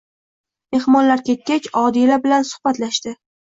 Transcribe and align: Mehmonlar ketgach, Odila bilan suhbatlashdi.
Mehmonlar 0.75 1.23
ketgach, 1.29 1.69
Odila 1.85 2.21
bilan 2.27 2.51
suhbatlashdi. 2.55 3.19